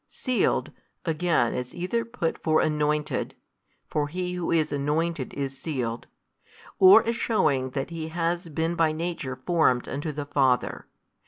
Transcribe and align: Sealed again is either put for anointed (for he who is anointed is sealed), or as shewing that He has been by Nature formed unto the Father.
Sealed 0.09 0.71
again 1.05 1.53
is 1.53 1.75
either 1.75 2.03
put 2.03 2.41
for 2.41 2.59
anointed 2.59 3.35
(for 3.87 4.07
he 4.07 4.33
who 4.33 4.49
is 4.49 4.71
anointed 4.71 5.31
is 5.35 5.59
sealed), 5.59 6.07
or 6.79 7.03
as 7.05 7.15
shewing 7.15 7.69
that 7.77 7.91
He 7.91 8.07
has 8.07 8.49
been 8.49 8.73
by 8.73 8.93
Nature 8.93 9.35
formed 9.35 9.87
unto 9.87 10.11
the 10.11 10.25
Father. 10.25 10.87